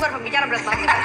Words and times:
narasumber 0.00 0.16
pembicara 0.16 0.48
berat 0.48 0.64
banget 0.64 0.88
sih 0.88 0.96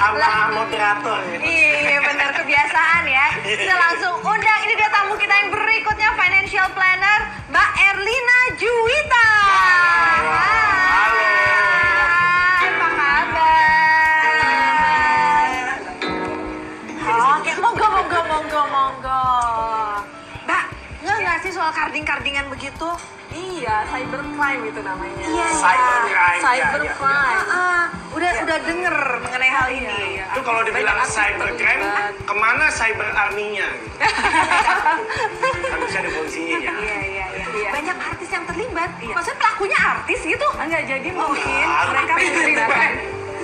sama 0.00 0.48
moderator 0.56 1.20
gitu. 1.28 1.44
Iya 1.44 2.00
benar 2.00 2.32
kebiasaan 2.32 3.04
ya. 3.04 3.26
Kita 3.44 3.74
langsung 3.76 4.16
undang 4.24 4.60
ini 4.64 4.72
dia 4.80 4.88
tamu 4.88 5.12
kita 5.20 5.34
yang 5.44 5.52
berikutnya 5.52 6.08
financial 6.16 6.72
planner 6.72 7.20
Mbak 7.52 7.70
Erlina 7.76 8.40
Juwita. 8.56 9.28
Halo. 9.44 11.28
Apa 12.64 12.88
kabar? 12.96 13.92
Oke, 17.36 17.52
monggo 17.60 17.86
monggo 17.92 18.20
monggo 18.24 18.62
monggo. 18.72 19.20
Mbak, 20.48 20.64
nggak 21.04 21.16
nggak 21.20 21.36
sih 21.44 21.52
soal 21.52 21.68
karding-kardingan 21.76 22.48
begitu? 22.48 22.88
Iya, 23.36 23.84
cybercrime 23.92 24.64
itu 24.70 24.80
namanya. 24.80 25.24
Iya, 25.28 25.46
Cybercrime, 25.60 26.40
Cybercrime. 26.40 27.04
Ah, 27.04 27.26
ah, 27.26 27.34
udah 27.36 27.55
udah 28.56 28.64
denger 28.64 28.96
mengenai 29.20 29.50
hal 29.52 29.68
Iya, 29.68 29.76
ini. 29.76 29.96
iya. 30.16 30.24
Itu 30.32 30.40
kalau 30.40 30.64
dibilang 30.64 30.96
cybercrime, 31.04 31.84
ke 32.18 32.34
mana 32.34 32.72
cyber 32.72 33.04
army-nya? 33.04 33.68
Gitu. 33.68 33.88
kan 35.66 35.78
bisa 35.78 35.98
ada 35.98 36.10
polisinya 36.10 36.56
ya. 36.56 36.72
Iya, 36.72 36.98
iya, 37.04 37.26
iya. 37.28 37.44
Iya. 37.52 37.68
Banyak 37.70 37.96
artis 38.00 38.28
yang 38.32 38.44
terlibat. 38.46 38.90
Iya. 38.96 39.12
Maksudnya 39.12 39.38
pelakunya 39.38 39.78
artis 39.78 40.20
gitu? 40.24 40.46
Enggak, 40.56 40.82
jadi 40.86 41.08
mungkin 41.12 41.66
ah, 41.66 41.84
mereka 41.86 42.12
menggunakan 42.16 42.90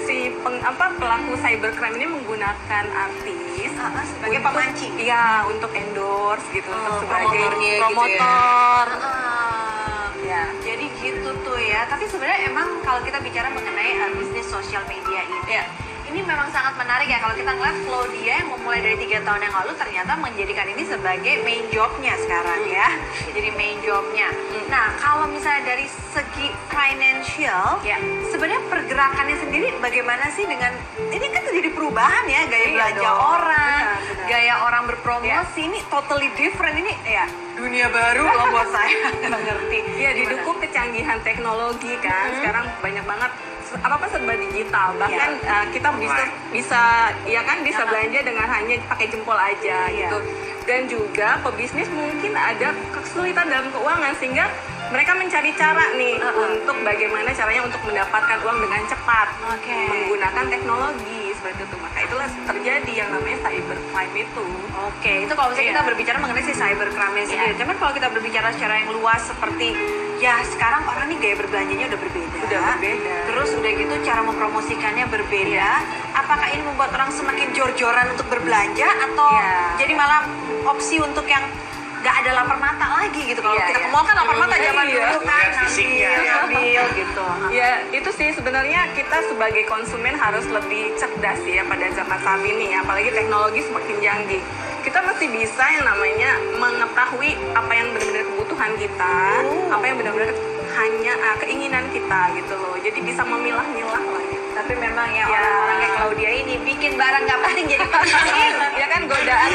si 0.02 0.16
peng, 0.34 0.56
apa 0.58 0.84
pelaku 0.96 1.32
cybercrime 1.36 1.94
ini 1.94 2.06
menggunakan 2.08 2.84
artis 2.90 3.70
Ah, 3.74 3.92
ah, 3.92 4.04
sebagai 4.06 4.38
untuk- 4.38 4.48
pemancing. 4.48 4.92
Iya, 4.96 5.24
untuk 5.44 5.70
endorse 5.72 6.46
gitu, 6.50 6.68
Oh, 6.68 6.76
untuk 6.78 7.04
sebagai 7.04 7.36
promotornya 7.36 7.60
gitu 7.60 7.68
ya. 7.68 7.80
promotor. 7.84 8.86
Ah, 8.96 10.08
Ya. 10.22 10.48
Jadi 10.62 10.86
gitu 11.02 11.30
tuh 11.42 11.58
ya. 11.58 11.84
Tapi 11.90 12.06
sebenarnya 12.06 12.48
emang 12.48 12.80
kalau 12.86 13.02
kita 13.02 13.18
bicara 13.18 13.50
mengenai 13.50 13.98
uh, 13.98 14.10
bisnis 14.14 14.46
sosial 14.46 14.86
media 14.86 15.20
ini, 15.26 15.38
Iya. 15.50 15.64
Ini 16.12 16.20
memang 16.22 16.44
sangat 16.48 16.76
menarik 16.76 17.08
ya. 17.08 17.18
Kalau 17.18 17.32
kita 17.32 17.50
ngeliat 17.50 17.78
Claudia 17.82 18.32
yang 18.36 18.48
memulai 18.50 18.80
dari 18.80 18.96
tiga 18.98 19.18
tahun 19.22 19.40
yang 19.42 19.54
lalu 19.54 19.72
ternyata 19.74 20.12
menjadikan 20.14 20.66
ini 20.68 20.84
sebagai 20.84 21.34
main 21.40 21.64
jobnya 21.68 22.14
sekarang 22.18 22.62
ya. 22.66 22.88
Jadi 23.26 23.48
main 23.50 23.80
jobnya. 23.80 24.28
Nah 24.68 24.92
kalau 24.96 25.24
misalnya 25.26 25.64
dari 25.66 25.88
segi 25.88 26.52
financial, 26.68 27.80
Ya. 27.82 27.96
sebenarnya 28.28 28.60
pergerakannya 28.68 29.36
sendiri 29.38 29.72
bagaimana 29.78 30.28
sih 30.30 30.44
dengan 30.44 30.76
ini 31.08 31.26
kan 31.26 31.42
terjadi 31.42 31.72
perubahan 31.72 32.24
ya 32.26 32.44
gaya 32.44 32.60
Iya 32.62 32.74
belanja 32.74 33.00
dong. 33.02 33.18
orang, 33.32 33.80
Benar, 33.80 33.96
benar. 34.04 34.26
gaya 34.28 34.54
orang 34.62 34.82
berpromosi 34.86 35.60
ini 35.62 35.78
totally 35.88 36.28
different 36.34 36.76
ini 36.76 36.92
ya 37.02 37.24
dunia 37.52 37.86
baru 37.88 38.22
loh 38.22 38.46
buat 38.50 38.68
saya 38.68 39.08
nggak 39.22 39.42
ngerti. 39.48 39.78
Iya, 39.96 40.10
didukung 40.14 40.56
kecanggihan 40.58 41.18
teknologi 41.22 41.96
kan. 41.98 42.28
Hmm. 42.28 42.36
Sekarang 42.38 42.64
banyak 42.78 43.04
banget 43.04 43.32
apa 43.74 43.94
apa 43.94 44.06
serba 44.06 44.34
digital. 44.34 44.88
Bahkan 44.96 45.30
Iya. 45.34 45.50
uh, 45.50 45.66
kita 45.70 45.88
bisa 45.96 46.22
bisa 46.50 46.82
ya 47.24 47.40
kan 47.40 47.60
bisa 47.60 47.82
belanja 47.82 48.20
dengan 48.20 48.46
hanya 48.46 48.76
pakai 48.86 49.06
jempol 49.06 49.34
aja 49.34 49.88
Iya. 49.88 50.08
gitu. 50.08 50.18
Dan 50.62 50.86
juga 50.86 51.42
pebisnis 51.42 51.88
mungkin 51.88 52.32
ada 52.32 52.70
kesulitan 52.92 53.46
dalam 53.46 53.66
keuangan 53.68 54.14
sehingga 54.14 54.46
mereka 54.88 55.16
mencari 55.16 55.50
cara 55.52 55.88
nih 55.92 56.20
Uh-uh. 56.20 56.52
untuk 56.52 56.76
bagaimana 56.78 57.32
caranya 57.32 57.64
untuk 57.64 57.80
mendapatkan 57.82 58.38
uang 58.38 58.58
dengan 58.60 58.82
cepat 58.84 59.28
Oke. 59.48 59.72
menggunakan 59.88 60.44
teknologi 60.46 61.32
seperti 61.32 61.64
itu. 61.64 61.76
Maka 61.80 61.98
itulah 62.02 62.28
terjadi 62.44 62.92
yang 62.94 63.08
namanya 63.10 63.38
cybercrime 63.42 64.14
itu. 64.20 64.44
Oke, 64.78 65.12
itu 65.24 65.32
kalau 65.32 65.48
misalnya 65.48 65.64
Iya. 65.64 65.74
kita 65.74 65.88
berbicara 65.88 66.16
mengenai 66.20 66.44
si 66.44 66.52
cybercrime 66.52 67.16
Iya. 67.16 67.24
sendiri. 67.26 67.52
Cuman 67.56 67.76
kalau 67.80 67.92
kita 67.92 68.08
berbicara 68.08 68.48
secara 68.52 68.74
yang 68.76 68.90
luas 68.92 69.20
seperti 69.24 69.68
ya 70.22 70.38
sekarang 70.46 70.86
orang 70.86 71.10
nih 71.10 71.18
gaya 71.18 71.34
berbelanjanya 71.34 71.86
udah 71.90 72.00
berbeda. 72.00 72.38
Udah 72.46 72.62
berbeda. 72.78 73.14
Terus 73.26 73.50
udah 73.58 73.72
gitu 73.74 73.94
cara 74.06 74.20
mempromosikannya 74.22 75.06
berbeda. 75.10 75.68
Apakah 76.14 76.46
ini 76.46 76.62
membuat 76.62 76.94
orang 76.94 77.10
semakin 77.10 77.50
jor-joran 77.50 78.06
untuk 78.14 78.30
berbelanja 78.30 78.86
atau 78.86 79.34
Iya. 79.34 79.82
jadi 79.82 79.92
malah 79.98 80.22
opsi 80.62 81.02
untuk 81.02 81.26
yang 81.26 81.42
nggak 82.02 82.16
ada 82.22 82.30
lapar 82.34 82.58
mata 82.58 82.86
lagi 82.98 83.30
gitu. 83.30 83.38
Kalau 83.38 83.54
Iya, 83.54 83.66
kita 83.66 83.78
ke 83.78 83.86
iya. 83.86 83.94
mall 83.94 84.02
kan 84.02 84.14
lapar 84.14 84.36
mata 84.36 84.54
Iya. 84.54 84.64
zaman 84.70 84.84
dulu 84.86 85.16
kan. 85.22 85.42
Lihat 85.42 85.54
fisiknya, 85.62 86.10
Ambil, 86.42 86.66
ya. 86.66 86.82
gitu. 86.94 87.24
Ya 87.50 87.70
itu 87.90 88.10
sih 88.12 88.28
sebenarnya 88.32 88.80
kita 88.94 89.18
sebagai 89.26 89.62
konsumen 89.66 90.14
harus 90.14 90.46
lebih 90.46 90.94
cerdas 90.94 91.38
ya 91.42 91.62
pada 91.62 91.86
zaman 91.90 92.18
saat 92.20 92.42
ini 92.42 92.74
ya 92.74 92.82
apalagi 92.82 93.10
teknologi 93.10 93.62
semakin 93.62 93.96
canggih 93.98 94.42
kita 94.82 94.98
mesti 95.00 95.26
bisa 95.28 95.64
yang 95.68 95.84
namanya 95.84 96.30
mengetahui 96.54 97.30
apa 97.52 97.72
yang 97.72 97.88
benar-benar 97.90 98.24
kebutuhan 98.26 98.72
kita 98.76 99.14
Oh. 99.42 99.70
apa 99.70 99.84
yang 99.84 99.96
benar-benar 99.96 100.30
hanya 100.72 101.12
uh, 101.20 101.36
keinginan 101.38 101.84
kita 101.88 102.20
gitu 102.34 102.54
loh 102.54 102.74
jadi 102.76 102.98
bisa 102.98 103.22
memilah-milah 103.22 103.92
lah 104.00 104.22
gitu. 104.24 104.46
Tapi 104.52 104.72
memang 104.74 105.08
ya 105.08 105.24
Ya. 105.24 105.38
orang-orang 105.38 105.78
kayak 105.78 105.94
Claudia 105.96 106.30
ini 106.34 106.54
bikin 106.60 106.92
barang 106.94 107.22
nggak 107.22 107.40
penting 107.42 107.66
jadi 107.68 107.86
penting. 107.86 108.52
ya 108.80 108.86
kan 108.88 109.00
godaan 109.04 109.50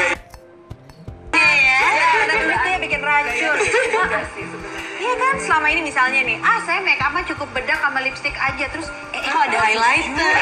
Iya, 1.28 1.78
ya, 1.90 2.08
ada 2.18 2.34
duitnya 2.40 2.78
bikin 2.80 3.00
racun. 3.00 3.56
juga 3.86 4.20
sih 4.32 4.44
sebenarnya 4.44 4.76
Iya 4.98 5.14
kan, 5.16 5.34
selama 5.38 5.66
ini 5.70 5.80
misalnya 5.84 6.20
nih, 6.20 6.36
ah 6.38 6.58
saya 6.60 6.82
make 6.82 6.98
upnya 6.98 7.22
cukup 7.24 7.46
bedak 7.52 7.78
sama 7.78 8.02
lipstick 8.02 8.34
aja, 8.34 8.66
terus 8.66 8.84
eh, 9.08 9.22
eh, 9.22 9.30
ada 9.30 9.56
highlighter, 9.56 10.34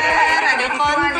ada 0.49 0.67
kontur, 0.73 1.13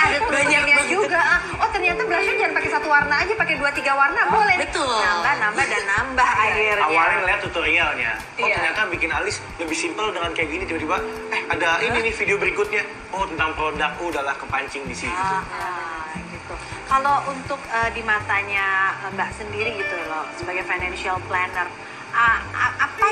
ada 0.00 0.18
banyak 0.22 0.62
juga. 0.88 1.20
ah. 1.20 1.40
Oh 1.60 1.68
ternyata 1.70 2.00
blushnya 2.02 2.34
jangan 2.36 2.54
pakai 2.56 2.70
satu 2.70 2.88
warna 2.88 3.14
aja, 3.20 3.32
pakai 3.34 3.54
dua 3.56 3.70
tiga 3.70 3.92
warna 3.92 4.20
boleh. 4.28 4.54
nih. 4.56 4.66
betul. 4.66 4.88
Nambah, 4.90 5.34
nambah 5.38 5.64
dan 5.66 5.82
nambah 5.86 6.28
akhirnya. 6.28 6.84
Awalnya 6.84 7.16
ngeliat 7.20 7.40
tutorialnya, 7.42 8.10
oh 8.16 8.46
Iya. 8.46 8.56
ternyata 8.56 8.80
bikin 8.88 9.10
alis 9.10 9.36
lebih 9.56 9.76
simpel 9.76 10.06
dengan 10.10 10.30
kayak 10.32 10.48
gini 10.50 10.64
tiba-tiba, 10.64 10.96
eh 11.30 11.42
ada 11.48 11.68
ini 11.80 11.98
nih 12.02 12.14
video 12.14 12.36
berikutnya, 12.36 12.82
oh 13.10 13.24
tentang 13.26 13.50
produk, 13.54 13.90
oh, 13.98 14.08
udahlah 14.08 14.34
kepancing 14.34 14.84
di 14.84 14.96
situ. 14.96 15.12
Ah, 15.12 15.42
ah, 15.44 16.10
gitu. 16.16 16.54
Kalau 16.86 17.22
untuk 17.28 17.60
eh, 17.66 17.90
di 17.92 18.02
matanya 18.02 18.66
eh, 19.00 19.10
Mbak 19.14 19.30
sendiri 19.36 19.70
gitu 19.76 19.94
loh 20.06 20.24
sebagai 20.34 20.64
financial 20.64 21.16
planner, 21.24 21.68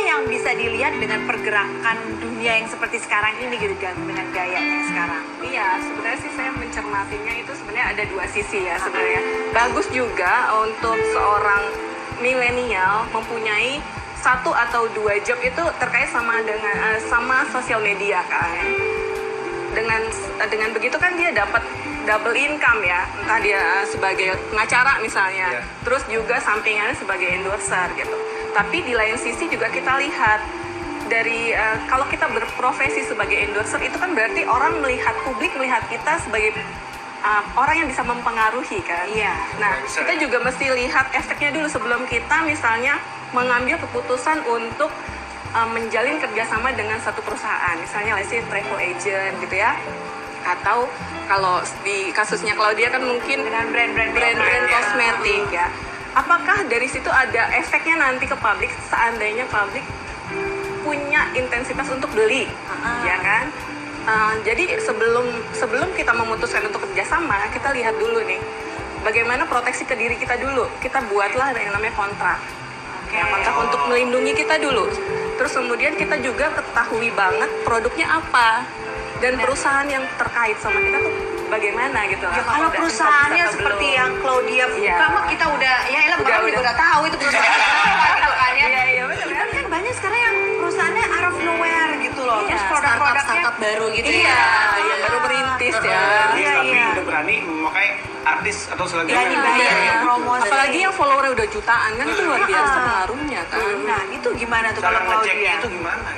yang 0.08 0.24
bisa 0.24 0.50
dilihat 0.56 0.96
dengan 0.96 1.28
pergerakan 1.28 1.96
dunia 2.16 2.64
yang 2.64 2.68
seperti 2.68 2.96
sekarang 2.96 3.36
ini 3.44 3.60
gitu 3.60 3.76
dan 3.76 3.92
dengan 4.00 4.24
gayanya 4.32 4.72
yang 4.80 4.88
sekarang? 4.88 5.22
Iya, 5.44 5.68
sebenarnya 5.84 6.18
sih 6.24 6.32
saya 6.32 6.50
mencermatinya 6.56 7.34
itu 7.36 7.52
sebenarnya 7.52 7.86
ada 7.92 8.02
dua 8.08 8.24
sisi 8.32 8.64
ya 8.64 8.80
sebenarnya. 8.80 9.20
Bagus 9.52 9.86
juga 9.92 10.48
untuk 10.64 10.96
seorang 11.12 11.62
milenial 12.18 13.04
mempunyai 13.12 13.84
satu 14.18 14.50
atau 14.50 14.88
dua 14.96 15.20
job 15.22 15.38
itu 15.38 15.62
terkait 15.78 16.08
sama 16.08 16.40
dengan 16.42 16.74
eh, 16.96 17.00
sama 17.06 17.44
sosial 17.52 17.84
media 17.84 18.24
kan. 18.26 18.64
Dengan 19.76 20.00
dengan 20.48 20.72
begitu 20.72 20.96
kan 20.96 21.14
dia 21.14 21.30
dapat 21.30 21.60
double 22.08 22.32
income 22.34 22.80
ya, 22.82 23.04
entah 23.20 23.38
dia 23.44 23.60
eh, 23.60 23.84
sebagai 23.84 24.40
pengacara 24.48 24.96
misalnya, 24.98 25.60
Iya. 25.60 25.62
terus 25.84 26.02
juga 26.08 26.40
sampingannya 26.40 26.96
sebagai 26.96 27.28
endorser 27.28 27.92
gitu. 27.94 28.16
Tapi 28.58 28.82
di 28.82 28.90
lain 28.90 29.14
sisi 29.14 29.46
juga 29.46 29.70
kita 29.70 30.02
lihat 30.02 30.42
dari 31.06 31.54
eh, 31.54 31.78
kalau 31.86 32.02
kita 32.10 32.26
berprofesi 32.26 33.06
sebagai 33.06 33.38
endorser 33.38 33.78
itu 33.86 33.94
kan 33.94 34.18
berarti 34.18 34.42
orang 34.50 34.82
melihat 34.82 35.14
publik 35.22 35.54
melihat 35.54 35.86
kita 35.86 36.18
sebagai 36.26 36.58
eh, 37.22 37.42
orang 37.54 37.86
yang 37.86 37.88
bisa 37.88 38.02
mempengaruhi 38.02 38.82
kan. 38.82 39.06
Iya. 39.06 39.30
Nah, 39.62 39.78
Influencer. 39.78 40.02
kita 40.02 40.12
juga 40.18 40.38
mesti 40.42 40.66
lihat 40.74 41.06
efeknya 41.14 41.54
dulu 41.54 41.70
sebelum 41.70 42.02
kita 42.10 42.42
misalnya 42.42 42.98
mengambil 43.30 43.78
keputusan 43.78 44.42
untuk 44.42 44.90
eh, 45.54 45.68
menjalin 45.70 46.18
kerjasama 46.18 46.74
dengan 46.74 46.98
satu 46.98 47.22
perusahaan, 47.22 47.78
misalnya 47.78 48.18
let's 48.18 48.26
say 48.26 48.42
travel 48.50 48.74
agent 48.82 49.38
gitu 49.38 49.54
ya, 49.54 49.78
atau 50.42 50.90
kalau 51.30 51.62
di 51.86 52.10
kasusnya 52.10 52.58
Claudia 52.58 52.90
kan 52.90 53.06
mungkin 53.06 53.44
Dengan 53.44 53.70
brand-brand 53.70 54.12
brand-brand 54.16 54.64
ya. 54.66 54.72
kosmetik 54.74 55.46
ya. 55.54 55.68
Apakah 56.18 56.66
dari 56.66 56.90
situ 56.90 57.06
ada 57.06 57.54
efeknya 57.54 57.94
nanti 57.94 58.26
ke 58.26 58.34
publik 58.34 58.74
seandainya 58.90 59.46
publik 59.46 59.86
punya 60.82 61.30
intensitas 61.38 61.86
untuk 61.94 62.10
beli, 62.10 62.50
Ah. 62.66 63.06
ya 63.06 63.16
kan? 63.22 63.44
Uh, 64.08 64.34
jadi 64.42 64.80
sebelum 64.82 65.30
sebelum 65.54 65.92
kita 65.94 66.16
memutuskan 66.16 66.64
untuk 66.66 66.82
kerjasama, 66.90 67.38
kita 67.54 67.70
lihat 67.76 67.94
dulu 68.00 68.24
nih 68.24 68.40
bagaimana 69.04 69.44
proteksi 69.46 69.84
ke 69.86 69.94
diri 69.94 70.16
kita 70.18 70.34
dulu. 70.40 70.66
Kita 70.82 71.06
buatlah 71.06 71.54
yang 71.54 71.76
namanya 71.76 71.94
kontrak, 71.94 72.40
ya, 73.12 73.22
kontrak 73.28 73.56
untuk 73.68 73.80
melindungi 73.86 74.32
kita 74.32 74.58
dulu. 74.58 74.90
Terus 75.38 75.52
kemudian 75.54 75.94
kita 75.94 76.18
juga 76.18 76.50
ketahui 76.50 77.14
banget 77.14 77.50
produknya 77.62 78.10
apa 78.10 78.66
dan 79.22 79.38
perusahaan 79.38 79.86
yang 79.86 80.02
terkait 80.18 80.56
sama 80.58 80.82
kita 80.82 80.98
tuh 80.98 81.14
bagaimana 81.48 81.98
gitu. 82.06 82.24
Ya, 82.24 82.42
kalau 82.42 82.60
udah 82.62 82.72
perusahaannya 82.74 83.44
seperti 83.50 83.86
belum. 83.86 83.98
yang 83.98 84.10
Claudia 84.18 84.64
buka, 84.68 84.80
Iya. 84.80 85.06
mah 85.08 85.24
kita 85.26 85.44
udah, 85.48 85.74
ya 85.86 85.98
elah 86.02 86.16
Udah, 86.16 86.16
bahkan 86.22 86.40
juga 86.40 86.50
udah. 86.50 86.62
udah 86.62 86.74
tahu 86.76 87.00
itu 87.04 87.16
perusahaan 87.18 87.52
gitu 88.14 88.30
kan 88.30 88.52
ya. 88.52 88.66
Iya, 88.68 88.82
iya, 88.86 89.02
benar, 89.04 89.26
Kan 89.30 89.48
kan 89.50 89.66
banyak 89.68 89.92
sekarang 89.94 90.20
yang 90.20 90.36
perusahaannya 90.58 91.04
out 91.08 91.24
of 91.24 91.36
nowhere 91.40 91.90
gitu 91.98 92.20
loh. 92.22 92.38
Iya, 92.40 92.48
Terus 92.50 92.62
produk-produknya 92.68 93.22
startup-startup 93.24 93.54
baru 93.58 93.86
gitu 93.90 94.08
Iya, 94.10 94.28
ya. 94.28 94.78
yang 94.78 95.00
baru 95.02 95.18
merintis 95.20 95.76
ya. 95.76 96.00
Iya, 96.32 96.50
tapi 96.54 96.68
iya. 96.68 96.86
udah 96.90 97.04
berani 97.04 97.34
memakai 97.42 97.88
artis 98.20 98.56
atau. 98.68 98.84
Berani 98.84 99.08
bayar 99.34 99.56
Iya. 99.56 99.72
yang 99.86 99.98
promosi. 100.04 100.44
Apalagi 100.44 100.78
yang 100.78 100.94
followernya 100.94 101.32
udah 101.32 101.48
jutaan 101.48 101.90
kan 101.94 102.04
itu 102.06 102.22
luar 102.22 102.42
biasa 102.44 102.68
Ah. 102.68 102.76
pengaruhnya 102.78 103.40
kan. 103.46 103.60
Nah, 103.82 104.02
itu 104.10 104.28
gimana 104.36 104.66
tuh 104.70 104.80
Cara 104.80 104.90
kalau 104.94 105.08
ngeceknya 105.16 105.32
Claudia? 105.34 105.52
itu 105.58 105.68
gimana? 105.72 106.08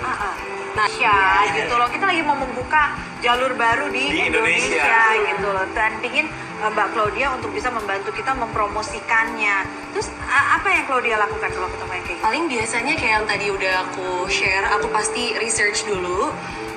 Nah, 0.70 0.88
ya 0.96 1.50
gitu 1.55 1.75
loh. 1.75 1.88
Kita 1.90 2.05
lagi 2.06 2.22
mau 2.22 2.38
membuka 2.38 2.94
jalur 3.20 3.52
baru 3.58 3.90
di, 3.90 4.05
Di 4.06 4.20
Indonesia. 4.31 5.14
gitu 5.19 5.49
loh. 5.50 5.67
Dan 5.75 5.99
pingin 5.99 6.26
uh, 6.62 6.70
Mbak 6.70 6.88
Claudia 6.94 7.26
untuk 7.34 7.50
bisa 7.50 7.69
membantu 7.69 8.11
kita 8.14 8.32
mempromosikannya. 8.37 9.67
Terus 9.94 10.08
apa 10.31 10.69
yang 10.70 10.84
Claudia 10.87 11.17
lakukan 11.19 11.50
kalau 11.50 11.69
ketemu 11.69 11.93
yang 11.93 12.05
kayak 12.06 12.19
gitu? 12.19 12.26
Paling 12.26 12.44
biasanya 12.46 12.94
kayak 12.96 13.12
yang 13.20 13.26
tadi 13.26 13.46
udah 13.50 13.75
aku 13.90 14.08
share, 14.31 14.67
aku 14.70 14.87
pasti 14.94 15.34
research 15.38 15.84
dulu. 15.87 16.31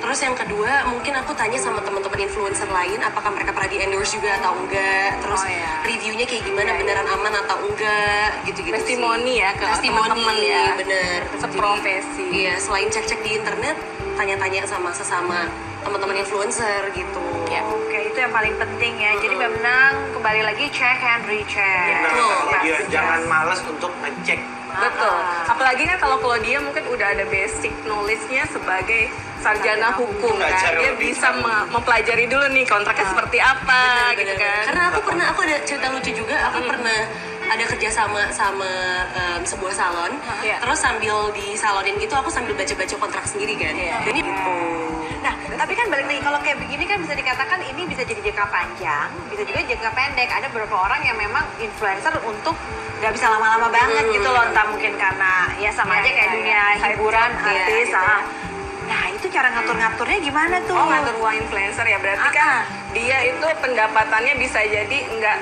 Terus 0.04 0.20
yang 0.20 0.36
kedua, 0.36 0.84
mungkin 0.92 1.16
aku 1.16 1.32
tanya 1.32 1.56
sama 1.56 1.80
teman-teman 1.80 2.28
influencer 2.28 2.68
lain, 2.68 3.00
apakah 3.00 3.32
mereka 3.32 3.56
pernah 3.56 3.72
di 3.72 3.80
endorse 3.80 4.12
juga 4.12 4.36
atau 4.36 4.52
enggak. 4.52 5.16
Terus. 5.24 5.33
Reviewnya 6.14 6.30
kayak 6.30 6.44
gimana, 6.46 6.70
beneran 6.78 7.08
aman 7.10 7.34
atau 7.42 7.56
enggak, 7.66 8.30
gitu-gitu. 8.46 8.70
Testimoni 8.78 9.42
ya 9.42 9.50
ke 9.50 9.66
Testimoni, 9.66 10.06
teman-teman 10.06 10.36
ya. 10.38 10.64
bener. 10.78 11.18
Seprofesi. 11.42 12.22
Jadi, 12.22 12.38
Iya, 12.38 12.54
selain 12.62 12.86
cek-cek 12.86 13.18
di 13.26 13.30
internet, 13.34 13.74
tanya-tanya 14.14 14.62
sama 14.62 14.94
sesama 14.94 15.50
teman-teman 15.82 16.14
influencer 16.16 16.86
gitu. 16.94 17.26
Ya. 17.50 17.66
Oke, 17.66 17.98
itu 18.08 18.16
yang 18.16 18.30
paling 18.30 18.54
penting 18.54 18.94
ya. 18.96 19.18
Jadi 19.18 19.34
memang 19.34 19.90
kembali 20.14 20.40
lagi 20.46 20.70
check 20.70 21.02
and 21.02 21.26
recheck. 21.26 22.06
Betul. 22.06 22.30
Claudia, 22.46 22.62
Yes. 22.62 22.86
jangan 22.88 23.20
males 23.26 23.60
untuk 23.66 23.90
ngecek. 23.98 24.38
Betul. 24.74 25.14
Ah. 25.14 25.52
Apalagi 25.54 25.82
kan 25.86 25.96
kalau 25.98 26.16
Claudia 26.18 26.58
mungkin 26.58 26.84
udah 26.90 27.14
ada 27.14 27.24
basic 27.26 27.72
knowledge-nya 27.86 28.44
sebagai 28.50 29.08
sarjana 29.38 29.92
hukum 29.94 30.34
kan. 30.40 30.48
Belajar 30.50 30.72
Dia 30.74 30.90
lebih 30.96 31.12
bisa 31.12 31.28
me- 31.36 31.66
mempelajari 31.68 32.24
dulu 32.26 32.46
nih 32.50 32.64
kontraknya 32.64 33.06
seperti 33.06 33.38
apa 33.38 33.82
Bener, 33.84 34.18
gitu 34.18 34.32
bener, 34.34 34.42
kan. 34.42 34.62
Karena 34.72 34.82
aku 34.90 35.00
pernah, 35.04 35.26
aku 35.30 35.40
ada 35.44 35.56
cerita 35.62 35.86
lucu 35.92 36.10
juga. 36.10 36.36
Aku 36.48 36.58
pernah 36.64 36.98
ada 37.44 37.64
kerja 37.68 37.88
sama 37.92 38.32
sama 38.32 38.70
em, 39.12 39.40
sebuah 39.44 39.72
salon. 39.76 40.12
Iya. 40.40 40.56
Terus 40.64 40.78
sambil 40.80 41.28
di 41.36 41.52
salonin 41.54 42.00
gitu, 42.00 42.16
aku 42.16 42.32
sambil 42.32 42.56
baca-baca 42.56 42.96
kontrak 42.96 43.24
sendiri 43.28 43.54
kan. 43.60 43.76
Iya. 43.76 43.96
Dan 44.00 44.12
gitu. 44.16 44.32
Nah, 45.24 45.32
tapi 45.56 45.72
kan 45.72 45.88
balik 45.88 46.04
lagi 46.04 46.20
kalau 46.20 46.38
kayak 46.38 46.58
begini 46.58 46.84
kan 46.84 47.00
bisa 47.00 47.14
dikatakan 47.14 47.56
ini 47.64 47.82
bisa 47.84 48.04
jadi 48.04 48.20
jangka 48.22 48.44
panjang, 48.46 49.08
bisa 49.26 49.42
juga 49.42 49.60
jangka 49.64 49.90
pendek. 49.90 50.28
Ada 50.28 50.46
beberapa 50.46 50.76
orang 50.78 51.00
yang 51.02 51.16
memang 51.16 51.40
influencer 51.56 52.12
untuk 52.22 52.52
nggak 52.94 53.08
bisa 53.10 53.26
lama-lama 53.26 53.68
banget 53.68 54.04
gitu 54.10 54.24
loh, 54.26 54.44
entah 54.44 54.64
mungkin 54.66 54.92
karena 54.94 55.32
ya 55.56 55.70
sama 55.70 55.96
Iya, 55.96 55.98
aja 55.98 56.10
kayak 56.10 56.20
iya, 56.22 56.34
dunia 56.34 56.60
iya. 56.70 56.86
hiburan, 56.86 57.30
iya, 57.32 57.40
artis. 57.40 57.88
gitu. 57.88 57.96
ah. 57.98 58.20
Nah, 58.84 59.02
itu 59.10 59.26
cara 59.30 59.48
ngatur-ngaturnya 59.50 60.18
gimana 60.20 60.56
tuh? 60.62 60.76
Oh 60.76 60.86
ngatur 60.86 61.16
uang 61.18 61.34
influencer 61.38 61.84
ya 61.84 61.96
berarti 61.96 62.28
kan 62.30 62.48
dia 62.92 63.18
itu 63.24 63.46
pendapatannya 63.58 64.34
bisa 64.36 64.60
jadi 64.60 64.98
enggak 65.08 65.36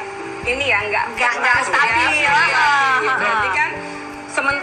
ini 0.45 0.65
ya 0.65 0.79
Nggak- 0.85 1.07
nggak 1.13 1.59
stabil. 1.61 2.07
ya, 2.19 2.31
Ah, 2.31 2.39
fluktuatif. 2.39 3.03
ah, 3.05 3.17
Berarti 3.19 3.49
kan 3.53 3.71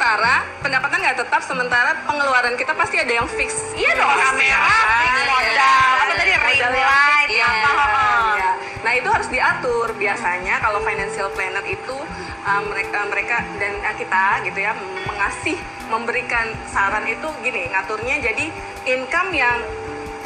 sementara 0.09 0.41
pendapatan 0.65 0.97
nggak 1.05 1.17
tetap 1.21 1.41
sementara 1.45 1.93
pengeluaran 2.01 2.57
kita 2.57 2.73
pasti 2.73 2.97
ada 2.97 3.13
yang 3.13 3.29
fix. 3.29 3.53
Iya 3.77 3.93
dong, 3.93 4.09
kamera, 4.09 4.73
fix 5.05 5.13
Iya, 5.13 5.25
modal, 5.29 5.85
apa 6.01 6.13
tadi 6.17 6.33
ring 6.33 6.61
light, 6.65 7.29
iya. 7.29 7.45
apa. 7.45 8.05
Iya. 8.33 8.49
Nah 8.81 8.91
itu 8.97 9.05
harus 9.05 9.29
diatur 9.29 9.93
biasanya 9.93 10.57
kalau 10.65 10.81
financial 10.81 11.29
planner 11.37 11.61
itu 11.61 11.93
uh, 12.41 12.61
mereka 12.65 13.05
mereka 13.05 13.45
dan 13.61 13.77
uh, 13.85 13.93
kita 13.93 14.49
gitu 14.49 14.57
ya 14.57 14.73
mengasih 15.05 15.61
memberikan 15.93 16.57
saran 16.73 17.05
itu 17.05 17.29
gini 17.45 17.69
ngaturnya 17.69 18.17
jadi 18.17 18.49
income 18.89 19.29
yang 19.29 19.61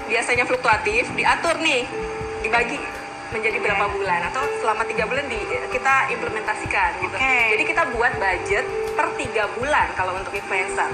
biasanya 0.07 0.47
fluktuatif 0.47 1.11
diatur 1.11 1.59
nih 1.59 1.83
dibagi 2.39 2.79
menjadi 3.33 3.57
berapa 3.57 3.85
bulan 3.89 4.21
atau 4.29 4.45
selama 4.61 4.85
tiga 4.85 5.09
bulan 5.09 5.25
di, 5.25 5.41
kita 5.73 5.93
implementasikan 6.13 6.89
gitu. 7.01 7.15
Oke. 7.17 7.37
Jadi 7.57 7.63
kita 7.65 7.83
buat 7.91 8.13
budget 8.21 8.65
per 8.93 9.07
tiga 9.17 9.43
bulan 9.57 9.87
kalau 9.97 10.13
untuk 10.13 10.31
influencer. 10.37 10.89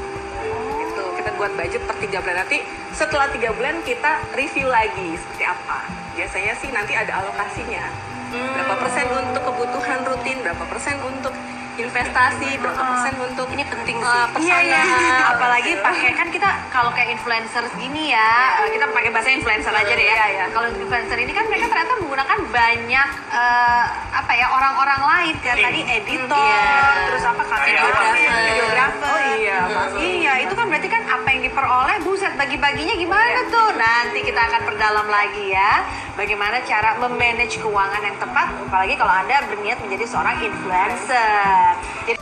Itu 0.80 1.04
kita 1.20 1.36
buat 1.36 1.52
budget 1.60 1.84
per 1.84 1.96
tiga 2.00 2.24
bulan. 2.24 2.48
Nanti 2.48 2.64
setelah 2.96 3.28
tiga 3.36 3.52
bulan 3.52 3.84
kita 3.84 4.24
review 4.34 4.72
lagi 4.72 5.20
seperti 5.20 5.44
apa. 5.44 5.84
Biasanya 6.16 6.54
sih 6.64 6.72
nanti 6.72 6.96
ada 6.96 7.20
alokasinya. 7.22 7.86
Berapa 8.30 8.76
persen 8.88 9.06
untuk 9.10 9.44
kebutuhan 9.44 10.00
rutin 10.06 10.38
berapa 10.46 10.64
persen 10.70 10.96
untuk 11.02 11.34
investasi 11.80 12.50
berapa 12.60 12.82
persen 12.82 13.14
untuk 13.18 13.48
Ini 13.50 13.64
penting 13.66 13.98
uh, 14.00 14.28
sih. 14.36 14.46
Iya 14.46 14.58
pesanan 14.60 14.68
ya, 14.68 14.84
apalagi 15.32 15.72
pakai 15.80 16.12
kan 16.14 16.28
kita 16.30 16.50
kalau 16.70 16.92
kayak 16.92 17.16
influencer 17.16 17.64
gini 17.76 18.12
ya, 18.12 18.62
eh, 18.62 18.70
kita 18.72 18.86
pakai 18.90 19.10
bahasa 19.10 19.30
influencer 19.32 19.72
aja 19.72 19.90
deh 19.90 20.06
ya. 20.06 20.16
Iya, 20.16 20.26
iya. 20.30 20.46
Kalau 20.52 20.68
influencer 20.70 21.18
ini 21.18 21.32
kan 21.32 21.46
mereka 21.48 21.66
ternyata 21.68 21.94
menggunakan 21.98 22.40
banyak 22.50 23.10
eh, 23.32 23.84
apa 24.12 24.32
ya 24.34 24.48
orang-orang 24.50 25.02
lain 25.02 25.36
kayak 25.40 25.58
Tim. 25.58 25.66
tadi 25.66 25.82
editor, 25.88 26.40
Iya. 26.40 27.08
terus 27.10 27.24
apa 27.26 27.44
Videographer. 27.50 28.14
videografer. 28.30 29.10
Oh 29.10 29.22
iya, 29.36 29.58
pasti. 29.68 30.00
Iya, 30.20 30.34
itu 30.44 30.54
kan 30.54 30.66
berarti 30.70 30.90
kan 30.90 31.04
apa 31.06 31.28
yang 31.30 31.42
diperoleh 31.44 31.98
buset 32.02 32.34
bagi-baginya 32.36 32.96
gimana 32.96 33.42
Iya. 33.42 33.52
tuh? 33.52 33.70
Nanti 33.76 34.20
kita 34.22 34.42
akan 34.42 34.62
perdalam 34.66 35.08
lagi 35.08 35.46
ya. 35.50 35.72
Bagaimana 36.16 36.60
cara 36.64 37.00
memanage 37.00 37.60
keuangan 37.60 38.02
yang 38.02 38.18
tepat 38.20 38.48
apalagi 38.60 38.96
kalau 38.96 39.14
Anda 39.14 39.40
berniat 39.48 39.80
menjadi 39.80 40.06
seorang 40.06 40.36
influencer. 40.40 41.69
Jadi 42.06 42.18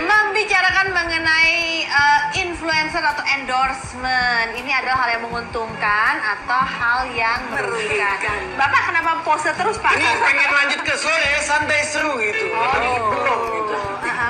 Membicarakan 0.00 0.86
mengenai 0.90 1.84
uh, 1.86 2.20
influencer 2.34 3.02
atau 3.02 3.22
endorsement, 3.36 4.48
ini 4.56 4.70
adalah 4.72 5.04
hal 5.06 5.08
yang 5.18 5.22
menguntungkan 5.28 6.12
atau 6.18 6.60
hal 6.60 7.00
yang 7.12 7.40
merugikan. 7.52 8.40
Bapak 8.56 8.82
kenapa 8.88 9.10
pose 9.22 9.50
terus 9.52 9.76
Pak? 9.78 9.92
Ini 9.94 10.06
pengen 10.20 10.50
lanjut 10.50 10.80
ke 10.82 10.94
sore, 10.96 11.32
santai 11.44 11.80
seru 11.84 12.16
gitu. 12.18 12.44
Belum 12.50 13.40
gitu. 13.58 13.76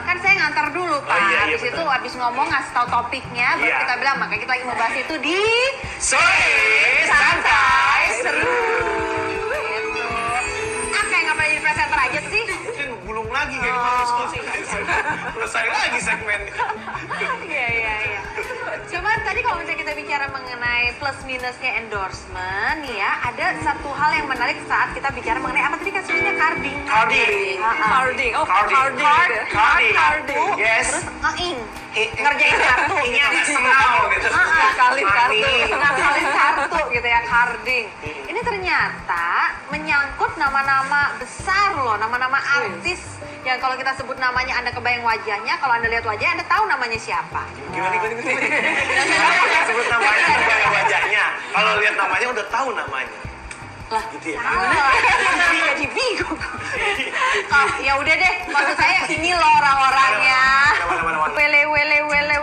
Kan 0.00 0.16
saya 0.18 0.34
ngantar 0.40 0.66
dulu 0.72 0.96
Pak. 1.04 1.12
Oh, 1.12 1.18
iya, 1.20 1.28
iya, 1.28 1.40
habis 1.46 1.62
itu 1.62 1.76
betul. 1.76 1.86
habis 1.86 2.12
ngomong 2.16 2.46
ngasih 2.48 2.72
tahu 2.72 2.86
topiknya, 2.88 3.48
baru 3.60 3.68
Iya. 3.68 3.78
kita 3.84 3.94
bilang 4.00 4.16
makanya 4.18 4.40
kita 4.42 4.52
lagi 4.56 4.64
mau 4.64 4.76
bahas 4.76 4.96
itu 4.96 5.14
di 5.20 5.40
Sore, 6.00 6.48
santai 7.06 8.02
seru. 8.24 8.69
Lagi 13.50 13.58
kayak 13.58 13.74
gimana 13.74 14.02
selesai. 14.06 14.80
Selesai 15.34 15.64
lagi 15.66 16.00
segmen. 16.00 16.40
Iya 17.50 17.66
iya 17.74 17.94
iya. 18.06 18.20
Cuman 18.90 19.16
tadi 19.26 19.40
kalau 19.42 19.56
misalnya 19.58 19.80
kita 19.82 19.92
bicara 19.98 20.26
mengenai 20.30 20.94
plus 20.98 21.18
minusnya 21.26 21.72
endorsement, 21.82 22.86
ya 22.86 23.10
ada 23.26 23.58
satu 23.62 23.90
hal 23.90 24.10
yang 24.22 24.26
menarik 24.30 24.58
saat 24.70 24.94
kita 24.94 25.10
bicara 25.10 25.42
mengenai 25.42 25.66
apa 25.66 25.76
tadi 25.82 25.90
kan 25.90 26.02
sebenarnya 26.06 26.34
carding. 26.38 26.78
Carding. 26.86 27.56
Ah, 27.58 27.66
ah. 27.70 27.90
carding 27.90 28.32
oh 28.38 28.46
Carding. 28.46 28.74
carding, 29.02 29.44
Card, 29.50 29.80
gitu. 29.82 29.94
Carding. 29.98 30.48
Yes. 30.58 30.86
terus 30.94 31.06
ngeing, 31.10 31.58
ngerjain 32.22 32.58
kartu. 32.58 32.96
Ini 33.02 33.18
agak 33.18 33.44
sengal 33.50 33.94
gitu. 34.14 34.28
Ah. 34.30 34.46
Ngakalin 34.46 35.06
kartu. 35.06 35.18
Carding. 35.18 35.68
ngakalin 35.74 36.28
kartu 36.30 36.80
gitu 36.94 37.08
ya 37.30 37.46
carding. 37.46 37.86
Ini 38.26 38.40
ternyata 38.42 39.54
menyangkut 39.70 40.34
nama-nama 40.34 41.14
besar 41.22 41.78
loh, 41.78 41.94
nama-nama 41.94 42.42
artis 42.42 43.22
yang 43.46 43.62
kalau 43.62 43.78
kita 43.78 43.94
sebut 43.94 44.18
namanya 44.18 44.58
Anda 44.58 44.74
kebayang 44.74 45.06
wajahnya, 45.06 45.54
kalau 45.62 45.78
Anda 45.78 45.86
lihat 45.86 46.02
wajahnya 46.02 46.42
Anda 46.42 46.46
tahu 46.50 46.66
namanya 46.66 46.98
siapa. 46.98 47.46
Gimana 47.70 47.94
gimana 48.02 48.14
gimana? 48.18 49.62
Sebut 49.70 49.86
namanya 49.86 50.26
kebayang 50.26 50.72
wajahnya. 50.74 51.24
Kalau 51.54 51.70
lihat 51.78 51.94
namanya 51.94 52.26
udah 52.34 52.46
tahu 52.50 52.68
namanya. 52.74 53.18
Lah, 53.90 54.04
Gitu 54.14 54.38
ya. 54.38 54.40
Jadi 55.74 55.86
bingung. 55.90 56.38
Oh, 57.50 57.68
ya 57.82 57.92
udah 57.98 58.14
deh, 58.14 58.34
maksud 58.46 58.76
saya 58.78 59.02
ini 59.10 59.34
loh 59.34 59.50
orang-orangnya. 59.58 60.42
Wele 61.34 61.62
wele 61.66 61.98
wele 62.06 62.36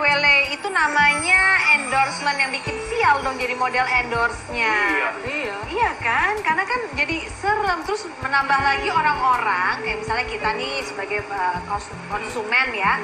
namanya 0.77 1.41
endorsement 1.73 2.37
yang 2.37 2.53
bikin 2.53 2.77
sial 2.85 3.25
dong 3.25 3.41
jadi 3.41 3.57
model 3.57 3.81
endorse-nya. 3.81 4.77
Iya. 4.77 5.09
iya 5.25 5.55
Iya 5.67 5.91
kan, 5.97 6.37
karena 6.45 6.63
kan 6.63 6.79
jadi 6.93 7.17
serem 7.41 7.81
terus 7.81 8.05
menambah 8.21 8.59
lagi 8.61 8.89
orang-orang 8.93 9.81
kayak 9.81 9.97
misalnya 10.05 10.25
kita 10.29 10.49
nih 10.53 10.85
sebagai 10.85 11.25
uh, 11.33 11.57
kons- 11.65 11.97
konsumen 12.07 12.67
ya 12.77 13.01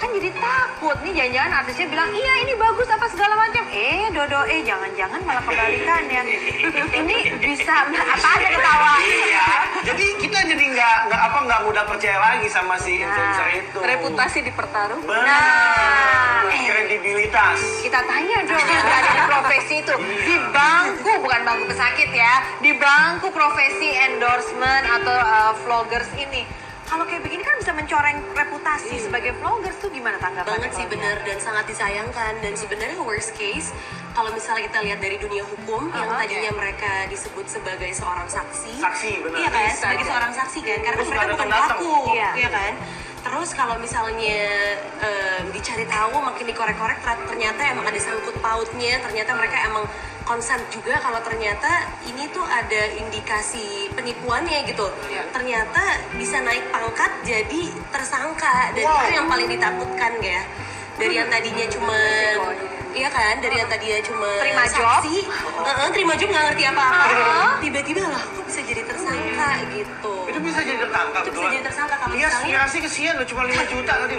kan 0.00 0.08
jadi 0.10 0.32
takut 0.32 0.96
nih 0.98 1.12
jangan-jangan 1.12 1.52
artisnya 1.54 1.86
bilang 1.86 2.10
iya 2.10 2.32
ini 2.40 2.56
bagus 2.56 2.88
apa 2.88 3.04
segala 3.06 3.36
macam 3.36 3.64
eh 3.68 4.08
dodo 4.10 4.40
eh 4.44 4.60
jangan-jangan 4.62 5.20
malah 5.20 5.44
kebalikan 5.44 6.02
ya 6.06 6.22
ini 7.00 7.16
bisa 7.38 7.84
apa 7.84 8.00
ada 8.32 8.48
ketawa 8.50 8.92
Iya. 9.00 9.46
Jadi 9.82 10.04
kita 10.18 10.38
jadi 10.46 10.64
nggak 10.66 10.96
nggak 11.06 11.22
apa 11.22 11.38
nggak 11.42 11.60
mudah 11.62 11.84
percaya 11.84 12.16
lagi 12.18 12.48
sama 12.48 12.76
si 12.76 12.96
influencer 12.98 13.28
Nah, 13.42 13.52
itu. 13.54 13.78
reputasi 13.78 14.38
dipertaruhkan 14.42 15.04
Benar. 15.04 15.24
Nah, 15.24 16.48
eh. 16.48 16.64
Kredibilitas. 16.66 17.58
kita 17.80 18.00
tanya 18.02 18.36
dong 18.42 18.56
berada 18.56 19.10
di 19.10 19.22
profesi 19.22 19.74
itu 19.78 19.94
di 20.22 20.36
bangku 20.50 21.12
bukan 21.18 21.40
bangku 21.42 21.64
pesakit 21.66 22.10
ya 22.10 22.34
di 22.58 22.72
bangku 22.72 23.28
profesi 23.30 23.88
endorsement 23.90 24.84
atau 24.90 25.16
uh, 25.16 25.52
vloggers 25.58 26.08
ini 26.14 26.42
kalau 26.90 27.06
kayak 27.06 27.22
begini 27.22 27.40
kan 27.40 27.54
bisa 27.54 27.70
mencoreng 27.70 28.18
reputasi 28.34 28.98
sebagai 28.98 29.38
vloggers 29.38 29.78
tuh 29.78 29.88
gimana 29.88 30.18
tanggapannya? 30.18 30.58
banget 30.58 30.70
sih 30.74 30.84
bener. 30.84 31.16
Dan 31.22 31.38
sangat 31.38 31.64
disayangkan. 31.64 32.42
Dan 32.42 32.52
sebenarnya 32.52 32.98
worst 32.98 33.30
case 33.32 33.70
kalau 34.10 34.28
misalnya 34.30 34.66
kita 34.66 34.82
lihat 34.82 34.98
dari 34.98 35.16
dunia 35.16 35.46
hukum 35.46 35.86
yang 35.88 36.10
Uh-huh. 36.10 36.18
tadinya 36.18 36.50
mereka 36.52 37.06
disebut 37.06 37.46
sebagai 37.46 37.94
seorang 37.94 38.26
saksi. 38.26 38.74
Saksi, 38.76 39.22
benar. 39.22 39.38
iya 39.38 39.48
kan? 39.48 39.62
Bisa 39.64 39.78
sebagai 39.80 40.04
seorang 40.04 40.32
saksi 40.34 40.58
kan? 40.60 40.78
Karena 40.80 40.98
Terus 40.98 41.08
mereka 41.08 41.26
bukan 41.30 41.46
pelaku 41.48 41.94
Iya. 42.10 42.30
iya 42.34 42.48
kan? 42.50 42.72
Terus 43.20 43.50
kalau 43.52 43.76
misalnya 43.76 44.40
em, 44.98 45.44
dicari 45.50 45.84
tahu 45.86 46.18
makin 46.18 46.44
dikorek-korek 46.44 46.98
ter- 46.98 47.26
ternyata 47.28 47.60
emang 47.62 47.86
ada 47.86 48.00
sangkut 48.00 48.34
pautnya. 48.40 48.98
Ternyata 48.98 49.30
mereka 49.32 49.56
emang 49.62 49.84
konsen 50.30 50.62
juga 50.70 50.94
kalau 51.02 51.18
ternyata 51.26 51.90
ini 52.06 52.30
tuh 52.30 52.46
ada 52.46 52.82
indikasi 52.94 53.90
penipuannya 53.98 54.62
gitu. 54.62 54.86
Iya. 55.10 55.26
ternyata 55.34 55.82
bisa 56.14 56.38
naik 56.38 56.70
pangkat 56.70 57.10
jadi 57.26 57.62
tersangka. 57.90 58.70
Dan 58.78 58.86
itu 58.86 59.10
yang 59.10 59.26
paling 59.26 59.50
ditakutkan 59.50 60.22
ya 60.22 60.46
dari 61.00 61.14
yang 61.18 61.26
tadinya 61.32 61.66
cuma 61.66 61.98
iya. 62.94 63.08
kan? 63.10 63.34
Dari 63.42 63.56
yang 63.58 63.66
tadinya 63.66 63.98
cuma 64.06 64.30
Terima 64.38 64.64
job. 64.70 65.00
saksi 65.02 65.16
eh, 65.66 65.90
terima 65.90 66.12
job 66.14 66.28
nggak 66.30 66.44
ngerti 66.52 66.64
apa-apa. 66.70 67.06
Tiba-tiba 67.58 68.02
lah 68.06 68.22
kok 68.22 68.44
bisa 68.46 68.60
jadi 68.62 68.82
tersangka 68.86 69.48
gitu. 69.74 70.14
Itu 70.30 70.38
bisa 70.46 70.58
jadi 70.62 70.78
tertangkap 70.78 71.22
Itu 71.26 71.30
bisa 71.34 71.46
jadi 71.50 71.64
tersangka 71.66 71.94
kalau 71.98 72.14
Iya, 72.14 72.28
misalnya- 72.30 72.46
aspirasi 72.46 72.76
kesian 72.86 73.14
loh, 73.18 73.26
cuma 73.26 73.42
5 73.50 73.64
juta 73.66 73.92
tadi. 73.98 74.14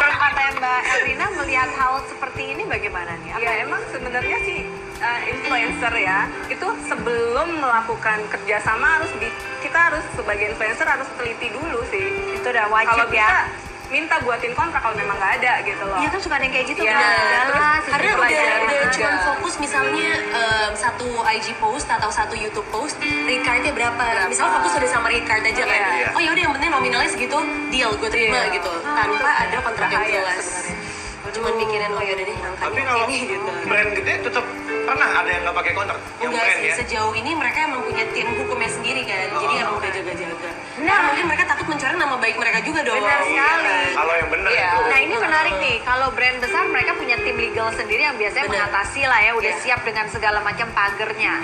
Orang 0.00 0.12
kata 0.16 0.42
Mbak 0.54 0.80
Elvina 0.96 1.26
melihat 1.42 1.70
hal 1.76 1.92
seperti 2.08 2.42
ini 2.56 2.62
bagaimana 2.64 3.12
nih? 3.20 3.30
Apa 3.34 3.42
Ya 3.44 3.52
emang 3.66 3.82
sebenarnya 3.90 4.38
sih 4.46 4.60
uh, 5.04 5.20
influencer 5.28 5.92
ya 5.94 6.18
itu 6.48 6.66
sebelum 6.88 7.48
melakukan 7.60 8.18
kerjasama 8.26 8.98
harus 8.98 9.12
di, 9.20 9.28
kita 9.60 9.92
harus 9.92 10.04
sebagai 10.16 10.50
influencer 10.50 10.86
harus 10.88 11.08
teliti 11.14 11.52
dulu 11.52 11.84
sih. 11.88 12.06
Itu 12.34 12.48
udah 12.48 12.66
wajib 12.68 12.96
kalau 12.96 13.12
ya. 13.12 13.28
bisa 13.28 13.38
minta 13.84 14.16
buatin 14.18 14.56
kontrak 14.56 14.80
kalau 14.80 14.96
memang 14.96 15.14
nggak 15.14 15.32
ada 15.38 15.52
gitu 15.62 15.84
loh. 15.84 16.00
Iya 16.00 16.08
kan 16.08 16.18
suka 16.18 16.34
ada 16.34 16.44
yang 16.48 16.54
kayak 16.56 16.66
gitu 16.72 16.80
Iya, 16.82 16.96
kan? 16.96 17.04
terus 17.04 17.36
Adalah, 17.54 17.76
karena 17.84 18.10
udah 18.16 18.44
udah 18.64 18.90
cuma 18.90 19.12
fokus 19.22 19.54
misalnya 19.60 20.08
em, 20.24 20.72
satu 20.74 21.08
IG 21.30 21.46
post 21.60 21.86
atau 21.86 22.08
satu 22.08 22.34
YouTube 22.34 22.66
post 22.72 22.96
recardnya 22.98 23.70
berapa, 23.70 23.94
Berapa. 23.94 24.26
misalnya 24.26 24.52
fokus 24.58 24.72
udah 24.80 24.90
sama 24.90 25.12
recard 25.12 25.44
aja 25.44 25.62
kan 25.62 25.80
Iya. 25.94 26.08
oh 26.10 26.20
ya 26.20 26.30
udah 26.32 26.42
yang 26.42 26.54
penting 26.56 26.70
nominalnya 26.72 27.10
segitu 27.12 27.38
deal 27.68 27.92
gue 27.94 28.08
terima 28.08 28.48
Iya. 28.48 28.56
gitu 28.56 28.72
tanpa 28.82 29.30
ada 29.46 29.56
kontrak 29.62 29.88
yang 29.92 30.04
jelas 30.10 30.44
cuman 31.34 31.52
mikirin 31.58 31.90
oh 31.90 31.98
ya 31.98 32.12
udah 32.14 32.24
deh 32.24 32.36
angkanya 32.36 32.62
Tapi 32.62 32.80
kalau 32.80 33.04
ini 33.04 33.16
gitu 33.26 33.50
brand 33.66 33.90
gede 33.90 34.12
tetap 34.22 34.44
pernah 34.84 35.08
ada 35.14 35.28
yang 35.28 35.42
nggak 35.42 35.56
pakai 35.56 35.72
kontrak. 35.72 35.98
Yang 36.14 36.24
Enggak 36.24 36.44
brand 36.44 36.56
sih, 36.56 36.64
ya. 36.64 36.74
sejauh 36.78 37.12
ini 37.14 37.30
mereka 37.32 37.58
emang 37.62 37.82
punya 37.82 38.04
tim 38.10 38.28
hukumnya 38.34 38.70
sendiri 38.70 39.02
kan 39.02 39.26
Jadi 39.30 39.54
emang 39.58 39.76
udah 39.76 39.90
jaga-jaga 39.90 40.48
Nah. 40.74 40.84
Nah 40.84 40.98
mungkin 41.04 41.24
mereka 41.24 41.44
takut 41.46 41.66
mencoreng 41.66 41.96
nama 41.96 42.16
baik 42.16 42.36
mereka 42.36 42.58
juga 42.60 42.80
dong 42.82 42.96
Benar 42.96 43.20
Iya, 43.24 43.46
sekali. 43.46 43.78
Kalau 43.94 44.12
yang 44.14 44.28
benar 44.28 44.50
Iya. 44.50 44.68
itu. 44.68 44.80
Nah 44.84 44.98
ini 45.00 45.14
menarik 45.16 45.54
nih, 45.56 45.76
kalau 45.82 46.08
brand 46.10 46.38
besar 46.38 46.64
mereka 46.66 46.92
punya 46.94 47.16
tim 47.16 47.36
legal 47.36 47.68
sendiri 47.72 48.02
yang 48.02 48.16
biasanya 48.16 48.44
Benar. 48.44 48.56
mengatasi 48.60 49.02
lah 49.02 49.20
ya, 49.20 49.32
udah 49.34 49.52
Iya. 49.52 49.60
siap 49.60 49.80
dengan 49.82 50.06
segala 50.08 50.38
macam 50.40 50.68
pagernya. 50.70 51.34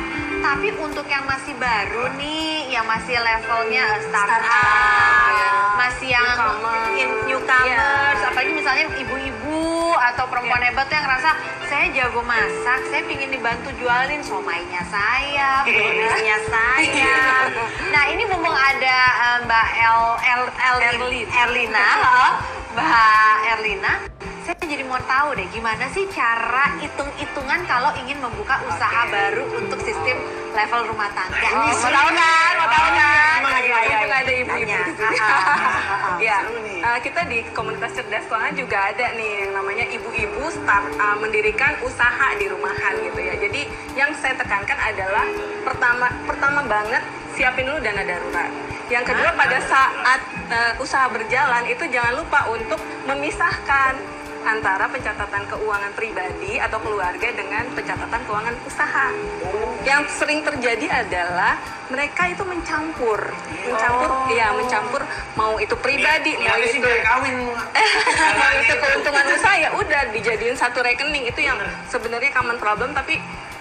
Tapi 0.40 0.68
untuk 0.74 1.06
yang 1.06 1.24
masih 1.24 1.54
baru 1.54 2.04
nih, 2.16 2.48
yang 2.70 2.84
masih 2.84 3.12
levelnya 3.14 3.84
uh, 3.86 4.00
startup, 4.02 4.40
Startup, 4.40 5.28
ya. 5.30 5.50
masih 5.78 6.08
yang 6.08 6.26
Newcomer. 6.26 6.80
in, 6.94 7.10
newcomers, 7.26 7.68
Iya. 8.16 8.26
apalagi 8.26 8.52
misalnya 8.52 8.84
ibu-ibu 8.90 9.60
atau 10.02 10.24
perempuan 10.26 10.58
Iya. 10.58 10.68
hebat 10.70 10.88
yang 10.88 11.04
ngerasa 11.04 11.30
saya 11.62 11.86
jago 11.92 12.20
masak, 12.22 12.80
saya 12.86 13.02
pingin 13.04 13.30
dibantu 13.30 13.70
jualin 13.76 14.18
somainya 14.20 14.82
saya, 14.84 15.62
bisnisnya 15.62 16.36
saya. 16.44 17.14
Nah 17.88 18.04
ini 18.08 18.24
mumpung 18.24 18.50
ada 18.50 18.98
uh, 19.14 19.36
Mbak 19.44 19.66
El, 19.78 20.00
El, 20.20 20.42
Elin- 20.50 20.78
Erlin. 20.90 21.26
Erlina, 21.30 21.88
Mbak 22.70 23.36
Erlina, 23.48 23.92
saya 24.50 24.66
jadi 24.66 24.82
mau 24.82 24.98
tahu 25.06 25.38
deh 25.38 25.46
gimana 25.54 25.86
sih 25.94 26.10
cara 26.10 26.74
hitung-hitungan 26.82 27.62
kalau 27.70 27.94
ingin 28.02 28.18
membuka 28.18 28.58
usaha 28.66 29.06
Oke. 29.06 29.14
baru 29.14 29.44
untuk 29.62 29.78
sistem 29.78 30.18
level 30.50 30.90
rumah 30.90 31.06
tangga. 31.14 31.38
Oh, 31.54 31.70
mau 31.70 31.78
tahu 31.78 32.10
kan? 32.18 32.52
Mau 32.58 32.66
tahu 32.66 32.88
kan? 32.98 33.38
Ayo, 33.38 33.46
gimana? 33.46 33.58
ayo, 33.62 33.94
Mumpung 33.94 34.10
ayo. 34.10 34.18
ada 34.18 34.32
ibu-ibu 34.34 34.74
Tanya. 34.74 34.78
di 34.82 34.92
sini. 34.98 35.18
Ya, 36.20 36.38
eh, 36.82 36.98
kita 37.00 37.20
di 37.30 37.38
komunitas 37.54 37.94
cerdas 37.94 38.26
keuangan 38.26 38.52
juga 38.58 38.90
ada 38.90 39.06
nih 39.14 39.46
yang 39.46 39.52
namanya 39.54 39.86
ibu-ibu 39.86 40.42
start 40.50 40.98
eh, 40.98 41.16
mendirikan 41.22 41.78
usaha 41.86 42.26
di 42.34 42.50
rumahan 42.50 42.98
gitu 43.06 43.20
ya. 43.22 43.34
Jadi 43.38 43.70
yang 43.94 44.10
saya 44.18 44.34
tekankan 44.34 44.76
adalah 44.82 45.30
pertama 45.62 46.10
pertama 46.26 46.60
banget 46.66 47.06
siapin 47.38 47.70
dulu 47.70 47.78
dana 47.78 48.02
darurat. 48.02 48.50
Yang 48.90 49.14
kedua 49.14 49.30
pada 49.38 49.58
saat 49.62 50.20
eh, 50.50 50.82
usaha 50.82 51.06
berjalan 51.06 51.70
itu 51.70 51.86
jangan 51.86 52.18
lupa 52.18 52.50
untuk 52.50 52.82
memisahkan 53.06 54.19
antara 54.44 54.88
pencatatan 54.88 55.44
keuangan 55.48 55.92
pribadi 55.92 56.56
atau 56.56 56.78
keluarga 56.80 57.28
dengan 57.32 57.64
pencatatan 57.72 58.20
keuangan 58.24 58.54
usaha. 58.64 59.06
Yang 59.84 60.02
sering 60.16 60.40
terjadi 60.44 60.86
adalah 61.04 61.60
mereka 61.88 62.30
itu 62.30 62.44
mencampur, 62.46 63.20
mencampur, 63.66 64.10
ya 64.32 64.54
mencampur 64.54 65.02
mau 65.34 65.58
itu 65.58 65.74
pribadi, 65.80 66.38
mau 66.38 66.56
Niatnya 66.56 66.68
sih 66.70 66.80
itu 66.80 66.90
kawin. 67.02 67.36
mau 68.40 68.52
itu 68.60 68.74
keuntungan 68.78 69.26
usaha 69.34 69.56
ya 69.58 69.70
udah 69.74 70.02
dijadiin 70.14 70.56
satu 70.56 70.80
rekening 70.80 71.28
itu 71.28 71.40
yang 71.42 71.58
sebenarnya 71.90 72.30
common 72.32 72.56
problem 72.56 72.94
tapi 72.94 73.18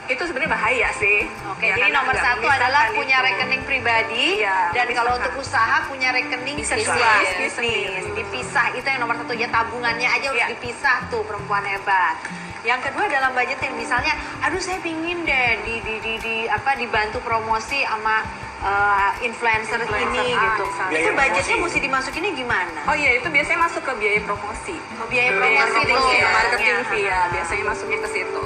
itu 0.10 0.22
sebenarnya 0.22 0.52
bahaya 0.52 0.90
sih. 0.92 1.30
Oke, 1.48 1.64
Ya, 1.64 1.78
jadi 1.78 1.94
nomor 1.94 2.12
satu 2.12 2.44
adalah 2.44 2.90
punya 2.92 3.18
itu. 3.18 3.28
rekening 3.30 3.62
pribadi 3.64 4.42
Iya, 4.42 4.74
dan 4.74 4.88
kalau 4.90 5.12
untuk 5.16 5.34
usaha 5.38 5.86
punya 5.86 6.10
rekening 6.10 6.58
Bisnis 6.58 6.90
bisnis 6.90 7.54
Sendiri. 7.54 8.10
dipisah 8.12 8.74
itu 8.74 8.84
yang 8.84 9.00
nomor 9.00 9.16
satu 9.16 9.34
ya 9.34 9.46
tabungannya 9.48 10.10
aja 10.10 10.26
harus 10.28 10.42
Iya. 10.42 10.48
dipisah 10.52 10.98
tuh 11.08 11.22
perempuan 11.22 11.62
hebat. 11.64 12.18
Yang 12.60 12.90
kedua 12.90 13.06
dalam 13.08 13.32
budgeting 13.32 13.72
misalnya, 13.74 14.12
aduh 14.42 14.58
saya 14.58 14.82
pingin 14.82 15.24
deh 15.24 15.50
di 15.64 15.80
di 15.80 15.96
di, 16.00 16.14
di- 16.18 16.50
apa 16.50 16.76
dibantu 16.76 17.22
promosi 17.22 17.80
sama 17.82 18.20
uh, 18.60 19.16
influencer, 19.22 19.80
Influencer 19.80 20.10
ini 20.12 20.26
gitu. 20.28 20.64
misalnya. 20.66 20.92
Itu 20.92 21.00
Biaya 21.06 21.16
budgetnya 21.16 21.40
promosi. 21.54 21.64
mesti 21.64 21.80
dimasukinnya 21.80 22.32
gimana? 22.36 22.80
Oh 22.84 22.96
iya 22.96 23.12
itu 23.16 23.28
biasanya 23.28 23.60
masuk 23.64 23.84
ke 23.86 23.94
biaya 23.96 24.20
promosi. 24.22 24.76
Oh, 24.98 25.08
biaya 25.08 25.30
Biaya 25.32 25.40
promosi 25.64 25.80
promosi, 25.86 26.16
marketing 26.26 26.68
Ya. 26.76 26.84
fee 26.84 27.06
ya 27.06 27.20
biasanya 27.32 27.64
masuknya 27.64 27.98
ke 28.02 28.10
situ. 28.12 28.44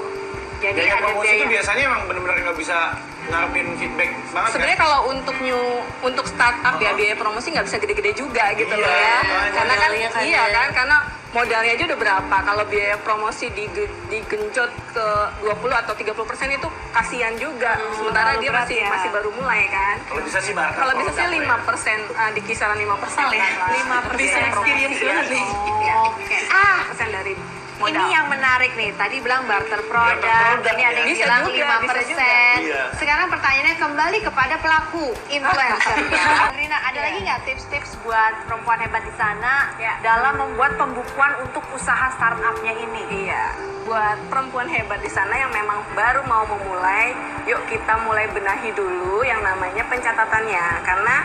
Jadi 0.64 0.80
Biaya 0.80 0.94
ada 0.94 1.04
promosi 1.04 1.28
itu 1.28 1.36
biaya. 1.36 1.52
biasanya 1.52 1.84
emang 1.84 2.02
benar-benar 2.08 2.38
nggak 2.42 2.58
bisa 2.58 2.78
ngarepin 3.24 3.68
feedback 3.76 4.12
banget 4.30 4.50
Sebenarnya 4.50 4.78
kan? 4.78 4.84
kalau 4.86 5.00
untuk 5.10 5.36
new 5.38 5.62
untuk 6.02 6.26
startup 6.26 6.76
ya 6.78 6.92
biaya 6.92 7.16
promosi 7.16 7.48
nggak 7.50 7.66
bisa 7.66 7.78
gede-gede 7.78 8.12
juga 8.14 8.46
gitu 8.54 8.72
loh 8.74 8.84
Iya, 8.86 8.96
ya. 8.98 9.18
makanya. 9.20 9.52
Karena 9.54 9.74
kan 9.74 9.90
Modalnya 9.90 10.10
kan 10.10 10.22
iya 10.22 10.42
ya. 10.42 10.54
kan 10.54 10.68
karena 10.74 10.98
modalnya 11.30 11.72
aja 11.74 11.84
udah 11.86 12.00
berapa. 12.00 12.36
Kalau 12.38 12.64
biaya 12.66 12.96
promosi 12.98 13.46
dige- 13.50 13.92
digenjot 14.08 14.72
ke 14.90 15.06
20 15.42 15.50
atau 15.74 15.94
30 15.94 16.24
persen 16.24 16.48
itu 16.50 16.68
kasihan 16.92 17.34
juga. 17.36 17.76
Sementara 17.92 18.38
dia 18.38 18.52
masih 18.54 18.78
ya. 18.78 18.88
masih 18.90 19.10
baru 19.10 19.30
mulai 19.34 19.68
kan. 19.68 19.96
Kalau 20.06 20.22
bisa 20.22 20.40
sih 20.40 20.54
barter. 20.54 20.78
Kalau 20.78 20.94
bisa 20.96 21.12
sih 21.12 21.24
dapat 21.24 21.36
5 21.36 21.44
ya. 21.44 21.56
persen 21.60 21.98
di 22.32 22.42
kisaran 22.42 22.78
5 22.78 22.96
persen 22.98 23.24
ya. 23.30 23.48
Lima 23.74 23.98
Bisa 24.00 24.08
persen. 24.08 24.42
experience 24.46 24.98
banget 25.02 25.26
nih. 25.30 25.46
Oh, 25.46 26.08
Oke. 26.14 26.38
Ah, 26.50 26.78
persen 26.86 27.10
dari 27.10 27.34
modal. 27.78 27.94
Ini 27.96 28.06
yang 28.12 28.26
menarik 28.28 28.72
nih. 28.74 28.92
Tadi 28.94 29.16
bilang 29.20 29.46
barter 29.46 29.82
produk, 29.86 30.20
Barter 30.20 30.60
produk, 30.60 30.74
ini 30.74 30.84
ada 30.84 31.00
yang 31.00 31.10
ya. 31.10 31.16
bilang 31.16 31.42
Bisa 31.42 31.50
juga, 31.50 31.66
5%. 31.66 31.84
bisa 31.84 32.02
juga. 32.06 32.26
Iya. 32.60 32.84
Sekarang 32.98 33.28
pertanyaannya 33.30 33.76
kembali 33.78 34.18
kepada 34.22 34.56
pelaku 34.58 35.06
influencer. 35.28 35.96
Rina, 36.60 36.78
ada 36.80 37.00
lagi 37.00 37.20
nggak 37.20 37.40
tips-tips 37.44 37.92
buat 38.02 38.34
perempuan 38.44 38.78
hebat 38.78 39.02
di 39.02 39.14
sana 39.14 39.54
Ya. 39.76 39.94
dalam 40.00 40.34
membuat 40.38 40.76
pembukuan 40.76 41.34
untuk 41.40 41.64
usaha 41.72 42.12
startupnya 42.12 42.74
ini? 42.74 43.02
Iya, 43.26 43.44
buat 43.84 44.18
perempuan 44.28 44.68
hebat 44.68 45.00
di 45.00 45.10
sana 45.10 45.34
yang 45.34 45.52
memang 45.52 45.82
baru 45.94 46.24
mau 46.24 46.44
memulai, 46.46 47.12
yuk 47.44 47.64
kita 47.68 48.00
mulai 48.02 48.28
benahi 48.28 48.70
dulu 48.72 49.22
yang 49.22 49.40
namanya 49.40 49.84
pencatatannya. 49.84 50.66
Karena 50.84 51.16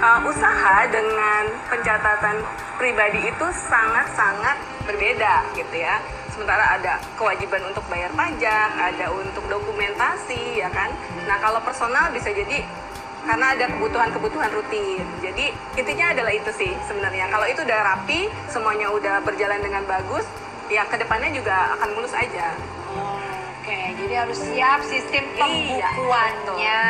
uh, 0.00 0.20
usaha 0.24 0.88
dengan 0.88 1.44
pencatatan 1.68 2.42
pribadi 2.80 3.28
itu 3.28 3.46
sangat-sangat 3.68 4.56
berbeda 4.88 5.44
gitu 5.54 5.76
ya. 5.76 6.00
Sementara 6.32 6.80
ada 6.80 6.96
kewajiban 7.20 7.60
untuk 7.68 7.84
bayar 7.92 8.08
pajak, 8.16 8.70
ada 8.72 9.06
untuk 9.12 9.44
dokumentasi 9.46 10.64
ya 10.64 10.72
kan. 10.72 10.88
Nah 11.28 11.36
kalau 11.38 11.60
personal 11.60 12.08
bisa 12.10 12.32
jadi 12.32 12.64
karena 13.20 13.52
ada 13.52 13.68
kebutuhan-kebutuhan 13.76 14.48
rutin. 14.56 15.04
Jadi 15.20 15.52
intinya 15.76 16.16
adalah 16.16 16.32
itu 16.32 16.50
sih 16.56 16.72
sebenarnya. 16.88 17.28
Kalau 17.28 17.44
itu 17.44 17.60
udah 17.60 17.80
rapi, 17.84 18.32
semuanya 18.48 18.88
udah 18.88 19.20
berjalan 19.20 19.60
dengan 19.60 19.84
bagus, 19.84 20.24
ya 20.72 20.88
ke 20.88 20.96
depannya 20.96 21.28
juga 21.36 21.76
akan 21.76 21.88
mulus 21.92 22.16
aja. 22.16 22.56
Oke, 23.70 23.94
jadi 24.02 24.14
harus 24.26 24.38
siap 24.50 24.82
sistem 24.82 25.30
Iya, 25.30 25.94
pembukuannya. 25.94 26.82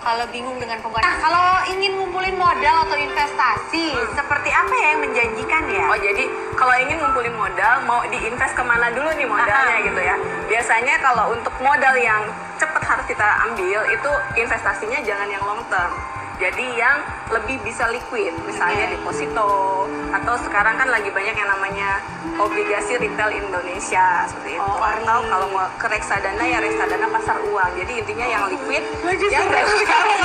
Kalau 0.00 0.24
bingung 0.32 0.56
dengan 0.56 0.80
pembukuan. 0.80 1.04
Nah, 1.04 1.20
kalau 1.20 1.48
ingin 1.68 1.92
ngumpulin 1.92 2.32
modal 2.40 2.88
atau 2.88 2.96
investasi, 2.96 3.92
seperti 4.16 4.48
apa 4.48 4.72
ya 4.80 4.86
yang 4.96 5.00
menjanjikan 5.04 5.68
ya? 5.68 5.84
Oh 5.92 5.98
jadi 6.00 6.24
kalau 6.56 6.72
ingin 6.80 7.04
ngumpulin 7.04 7.36
modal, 7.36 7.84
mau 7.84 8.00
diinvest 8.08 8.56
ke 8.56 8.64
mana 8.64 8.88
dulu 8.96 9.12
nih 9.12 9.28
modalnya 9.28 9.76
Aha. 9.76 9.84
gitu 9.92 10.00
ya? 10.00 10.16
Biasanya 10.48 10.94
kalau 11.04 11.36
untuk 11.36 11.52
modal 11.60 11.92
yang 12.00 12.24
cepet 12.56 12.82
harus 12.88 13.04
kita 13.04 13.28
ambil 13.52 13.84
itu 13.92 14.10
investasinya 14.40 15.04
jangan 15.04 15.28
yang 15.28 15.44
long 15.44 15.60
term. 15.68 15.92
jadi 16.36 16.66
yang 16.76 17.00
lebih 17.32 17.56
bisa 17.64 17.88
liquid 17.88 18.28
misalnya 18.44 18.92
deposito 18.92 19.88
atau 20.16 20.34
sekarang 20.40 20.74
kan 20.80 20.88
lagi 20.88 21.12
banyak 21.12 21.36
yang 21.36 21.50
namanya 21.50 22.00
obligasi 22.40 22.96
retail 22.96 23.28
Indonesia 23.28 24.24
seperti 24.24 24.56
itu. 24.56 24.64
Oh, 24.64 24.80
atau 24.80 25.28
kalau 25.28 25.46
mau 25.52 25.68
ke 25.76 25.86
reksadana 25.92 26.44
ya 26.44 26.58
reksadana 26.60 27.06
pasar 27.12 27.36
uang. 27.44 27.70
Jadi 27.76 27.92
intinya 28.00 28.26
yang 28.26 28.42
liquid 28.48 28.84
Lagi 29.04 29.26
yang 29.28 29.44
sekarang, 29.48 29.66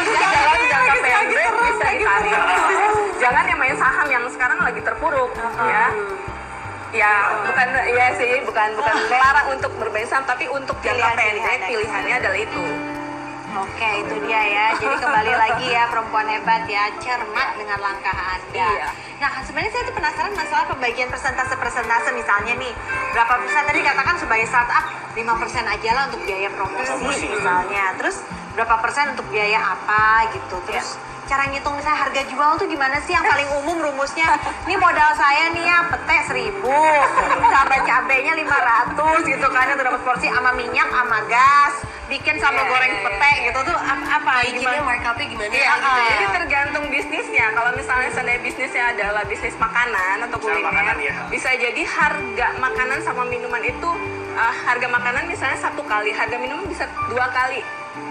dalam 0.08 0.62
jangka 0.72 0.96
pendek 1.04 1.52
bisa 1.52 1.88
ditarik. 1.92 2.34
jangan 3.20 3.44
yang 3.46 3.60
main 3.60 3.76
saham 3.76 4.08
yang 4.08 4.26
sekarang 4.32 4.60
lagi 4.64 4.82
terpuruk 4.82 5.32
ya. 5.60 5.86
Ya 6.92 7.14
bukan 7.48 7.68
ya 7.96 8.08
sih 8.20 8.44
bukan 8.44 8.76
bukan 8.76 8.96
melarang 9.08 9.48
untuk 9.56 9.72
bermain 9.80 10.08
saham 10.08 10.28
tapi 10.28 10.48
untuk 10.52 10.76
jangka 10.84 11.16
pendek 11.16 11.60
pilihannya 11.72 12.16
adalah 12.20 12.40
itu 12.40 12.66
Oke, 13.52 13.90
itu 14.00 14.16
dia 14.24 14.42
ya. 14.48 14.66
Jadi 14.80 14.96
kembali 14.96 15.34
lagi 15.36 15.68
ya 15.68 15.84
perempuan 15.92 16.24
hebat 16.32 16.64
ya, 16.72 16.88
cermat 17.04 17.60
dengan 17.60 17.84
langkah 17.84 18.16
Anda. 18.16 18.56
Iya. 18.56 18.90
Nah, 19.20 19.44
sebenarnya 19.44 19.72
saya 19.76 19.84
tuh 19.92 19.96
penasaran 20.00 20.34
masalah 20.34 20.66
pembagian 20.72 21.12
persentase-persentase 21.12 22.10
misalnya 22.16 22.54
nih. 22.56 22.74
Berapa 23.12 23.34
persen 23.44 23.64
tadi 23.68 23.80
katakan 23.84 24.16
sebagai 24.16 24.48
startup 24.48 24.86
5% 25.12 25.68
aja 25.68 25.90
lah 25.92 26.04
untuk 26.08 26.22
biaya 26.24 26.50
promosi, 26.56 26.88
Promosi. 26.88 27.28
misalnya. 27.28 27.86
Terus 28.00 28.24
berapa 28.56 28.76
persen 28.80 29.12
untuk 29.12 29.28
biaya 29.28 29.60
apa 29.60 30.32
gitu. 30.32 30.56
Terus 30.72 30.96
cara 31.32 31.48
ngitung 31.48 31.80
misalnya 31.80 32.00
harga 32.04 32.22
jual 32.28 32.52
tuh 32.60 32.68
gimana 32.68 33.00
sih 33.08 33.16
yang 33.16 33.24
paling 33.24 33.48
umum 33.64 33.80
rumusnya? 33.80 34.28
Ini 34.68 34.76
modal 34.76 35.16
saya 35.16 35.48
nih 35.56 35.64
ya 35.64 35.80
pete 35.88 36.18
1000, 36.28 36.60
cabai 37.48 37.80
cabenya 37.88 38.34
500 38.36 39.32
gitu 39.32 39.48
kan 39.48 39.66
itu 39.72 39.80
dapat 39.80 40.02
porsi 40.04 40.28
sama 40.28 40.52
minyak 40.52 40.92
sama 40.92 41.24
gas, 41.32 41.74
bikin 42.12 42.36
sambal 42.36 42.68
Iya, 42.68 42.72
goreng 42.76 42.92
iya, 42.92 43.00
iya. 43.00 43.06
pete 43.08 43.32
gitu 43.48 43.60
tuh 43.64 43.78
apa, 43.80 44.06
apa 44.12 44.32
Bikinnya 44.44 44.76
gimana? 44.76 44.90
markupnya 44.92 45.26
gimana 45.32 45.52
Iya, 45.56 45.72
gitu 45.72 45.88
ya? 45.88 46.10
jadi 46.12 46.26
tergantung 46.36 46.86
bisnisnya. 46.92 47.46
Kalau 47.56 47.72
misalnya 47.74 48.10
seandainya 48.12 48.42
bisnisnya 48.44 48.84
adalah 48.92 49.24
bisnis 49.24 49.56
makanan 49.56 50.16
atau 50.28 50.38
kuliner, 50.38 50.68
makanan, 50.68 50.96
ya. 51.00 51.14
bisa 51.32 51.50
jadi 51.56 51.82
harga 51.88 52.48
makanan 52.60 53.00
sama 53.08 53.24
minuman 53.24 53.64
itu 53.64 53.90
uh, 54.36 54.56
harga 54.68 54.88
makanan 54.92 55.24
misalnya 55.32 55.56
satu 55.58 55.80
kali, 55.88 56.12
harga 56.12 56.36
minuman 56.36 56.68
bisa 56.68 56.92
dua 57.08 57.32
kali, 57.32 57.64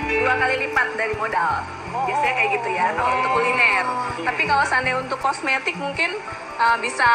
dua 0.09 0.35
kali 0.37 0.55
lipat 0.69 0.89
dari 0.95 1.15
modal. 1.17 1.65
Biasanya 1.91 2.35
kayak 2.39 2.51
gitu 2.61 2.69
ya 2.71 2.87
kalau 2.95 3.11
untuk 3.19 3.31
kuliner. 3.35 3.87
Tapi 4.23 4.43
kalau 4.47 4.65
seandainya 4.67 4.99
untuk 5.03 5.19
kosmetik 5.19 5.75
mungkin 5.75 6.15
uh, 6.61 6.77
bisa 6.79 7.09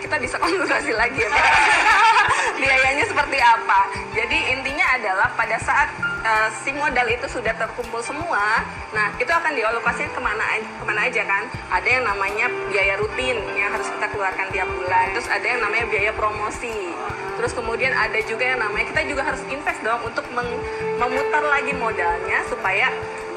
kita 0.00 0.16
bisa 0.16 0.36
konsultasi 0.42 0.92
lagi 0.96 1.20
ya. 1.20 1.30
Biayanya 2.62 3.04
seperti 3.04 3.38
apa? 3.42 3.80
Jadi 4.16 4.38
intinya 4.56 4.86
adalah 4.96 5.28
pada 5.36 5.60
saat 5.60 5.92
uh, 6.26 6.48
si 6.50 6.74
modal 6.74 7.06
itu 7.06 7.26
sudah 7.30 7.54
terkumpul 7.54 8.02
semua, 8.02 8.66
nah 8.90 9.14
itu 9.16 9.30
akan 9.30 9.54
dialokasikan 9.54 10.10
ke 10.10 10.20
mana 10.20 10.44
ke 10.58 10.84
mana 10.84 11.06
aja 11.06 11.22
kan? 11.22 11.46
Ada 11.70 11.88
yang 11.88 12.04
namanya 12.04 12.46
biaya 12.66 12.98
rutin 12.98 13.38
yang 13.54 13.70
harus 13.70 13.86
kita 13.86 14.06
keluarkan 14.10 14.50
tiap 14.50 14.66
bulan, 14.66 15.14
terus 15.14 15.28
ada 15.30 15.46
yang 15.46 15.60
namanya 15.62 15.86
biaya 15.86 16.12
promosi, 16.12 16.90
terus 17.38 17.54
kemudian 17.54 17.94
ada 17.94 18.18
juga 18.26 18.42
yang 18.42 18.60
namanya 18.60 18.90
kita 18.90 19.02
juga 19.06 19.22
harus 19.22 19.42
invest 19.46 19.80
dong 19.86 20.02
untuk 20.02 20.26
memutar 20.98 21.42
lagi 21.46 21.72
modalnya 21.78 22.42
supaya 22.50 22.90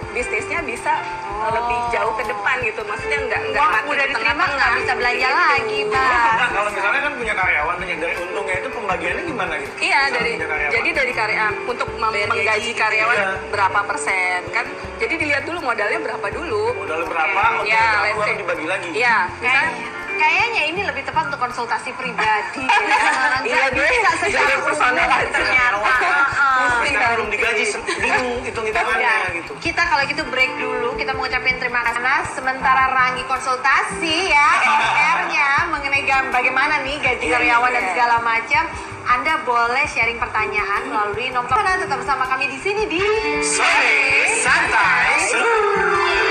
bisnisnya 0.10 0.60
bisa 0.62 0.94
uh, 1.36 1.52
lebih 1.52 1.80
jauh 1.90 2.14
ke 2.14 2.24
depan 2.24 2.56
gitu, 2.62 2.82
maksudnya 2.82 3.20
nggak 3.22 3.42
nggak 3.50 3.68
mati 3.70 3.88
udah 3.88 3.98
di 4.00 4.10
diterima 4.10 4.34
tengah-tengah. 4.34 4.58
nggak 4.58 4.72
bisa 4.76 4.92
belanja 4.94 5.18
Gitu. 5.20 5.40
lagi, 5.40 5.80
Bang. 5.86 6.10
Nah, 6.36 6.50
kalau 6.50 6.70
misalnya 6.70 7.02
kan 7.02 7.14
punya 7.14 7.34
karyawan 7.34 7.76
nih, 7.80 7.96
dari 7.96 8.16
untungnya 8.18 8.56
itu 8.58 8.70
pembagiannya 8.70 9.24
gimana 9.26 9.54
gitu? 9.56 9.72
Iya 9.80 10.00
Misalnya 10.00 10.16
dari 10.16 10.32
karyawan. 10.42 10.74
jadi 10.74 10.90
dari 10.92 11.14
karya 11.14 11.46
untuk 11.66 11.88
mem- 11.92 12.08
Bayar 12.10 12.28
menggaji 12.28 12.50
gaji 12.50 12.68
gitu 12.68 12.82
karyawan 12.82 13.16
ya. 13.16 13.28
berapa 13.50 13.80
persen 13.86 14.40
kan? 14.50 14.66
Jadi 14.98 15.14
dilihat 15.16 15.44
dulu 15.44 15.60
modalnya 15.62 16.00
berapa 16.02 16.28
dulu. 16.30 16.64
modal 16.76 17.02
berapa, 17.06 17.42
untuk 17.56 17.68
Ya, 17.68 17.80
itu 17.80 17.98
let's 18.00 18.14
baru 18.14 18.26
say. 18.26 18.36
dibagi 18.36 18.66
lagi. 18.66 18.90
Iya, 18.92 19.18
misalnya 19.38 19.72
kayaknya 20.20 20.62
ini 20.76 20.82
lebih 20.84 21.04
tepat 21.08 21.32
untuk 21.32 21.40
konsultasi 21.40 21.96
pribadi. 21.96 22.68
Iya 23.40 23.72
bisa 23.72 24.12
sejauh 24.20 24.62
personal 24.68 25.08
ternyata. 25.32 25.96
Kita 26.84 27.06
belum 27.16 27.28
digaji 27.32 27.64
bingung 28.04 28.44
hitung 28.44 28.66
hitungannya 28.68 29.00
iya. 29.32 29.36
gitu. 29.40 29.52
Kita 29.64 29.82
kalau 29.88 30.04
gitu 30.06 30.28
break 30.28 30.60
dulu. 30.60 30.92
Kita 31.00 31.16
mau 31.16 31.24
ngucapin 31.24 31.56
terima 31.56 31.80
kasih 31.88 32.36
sementara 32.36 32.92
Rangi 32.92 33.24
konsultasi 33.32 34.28
ya 34.28 34.50
PR-nya 34.60 35.72
mengenai 35.72 36.04
bagaimana 36.36 36.84
nih 36.84 37.00
gaji 37.00 37.26
iya, 37.32 37.40
karyawan 37.40 37.72
dan 37.72 37.84
iya. 37.84 37.92
segala 37.96 38.18
macam. 38.20 38.64
Anda 39.10 39.34
boleh 39.42 39.86
sharing 39.90 40.20
pertanyaan 40.22 40.82
melalui 40.92 41.34
nomor 41.34 41.50
tetap 41.50 41.98
bersama 41.98 42.30
kami 42.30 42.46
di 42.52 42.60
sini 42.62 42.84
di. 42.86 43.02
Sore 43.42 43.98
Santai 44.44 45.16
Seru. 45.32 46.29